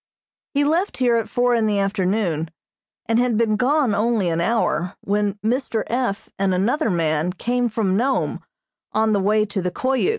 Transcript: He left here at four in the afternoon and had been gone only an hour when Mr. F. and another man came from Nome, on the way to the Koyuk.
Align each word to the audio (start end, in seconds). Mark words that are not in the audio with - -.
He 0.55 0.63
left 0.63 0.97
here 0.97 1.15
at 1.17 1.29
four 1.29 1.53
in 1.53 1.67
the 1.67 1.77
afternoon 1.77 2.49
and 3.05 3.19
had 3.19 3.37
been 3.37 3.55
gone 3.55 3.93
only 3.93 4.29
an 4.29 4.41
hour 4.41 4.95
when 5.01 5.35
Mr. 5.45 5.83
F. 5.85 6.27
and 6.39 6.55
another 6.55 6.89
man 6.89 7.33
came 7.33 7.69
from 7.69 7.95
Nome, 7.95 8.41
on 8.93 9.13
the 9.13 9.19
way 9.19 9.45
to 9.45 9.61
the 9.61 9.69
Koyuk. 9.69 10.09